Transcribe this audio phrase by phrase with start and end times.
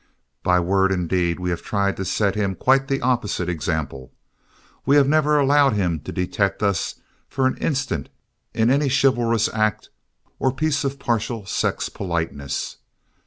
[0.41, 4.11] By word and deed we have tried to set him quite the opposite example.
[4.83, 6.95] We have never allowed him to detect us
[7.29, 8.09] for an instant
[8.51, 9.89] in any chivalrous act
[10.39, 12.77] or piece of partial sex politeness.